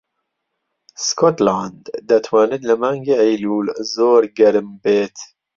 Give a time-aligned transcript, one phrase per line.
[1.05, 5.17] سکۆتلاند دەتوانێت لە مانگی ئەیلوول زۆر گەرم بێت.